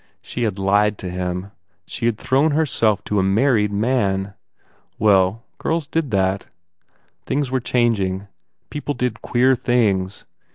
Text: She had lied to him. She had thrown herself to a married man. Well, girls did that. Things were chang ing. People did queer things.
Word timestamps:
She 0.23 0.41
had 0.45 0.57
lied 0.57 0.97
to 0.97 1.11
him. 1.11 1.51
She 1.85 2.07
had 2.07 2.17
thrown 2.17 2.53
herself 2.53 3.03
to 3.03 3.19
a 3.19 3.23
married 3.23 3.71
man. 3.71 4.33
Well, 4.97 5.43
girls 5.59 5.85
did 5.85 6.09
that. 6.09 6.47
Things 7.27 7.51
were 7.51 7.59
chang 7.59 7.95
ing. 7.97 8.27
People 8.71 8.95
did 8.95 9.21
queer 9.21 9.55
things. 9.55 10.25